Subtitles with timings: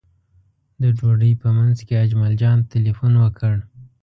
[0.81, 3.55] د ډوډۍ په منځ کې اجمل جان تیلفون وکړ.